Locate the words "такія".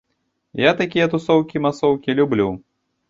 0.79-1.05